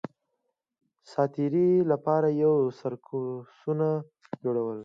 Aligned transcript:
د 0.03 0.03
ساتېرۍ 1.11 1.71
لپاره 1.91 2.27
یې 2.41 2.51
سرکسونه 2.79 3.87
جوړول 4.43 4.79